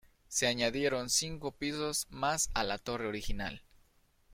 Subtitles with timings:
[0.27, 3.61] Se añadieron cinco pisos más a la torre original.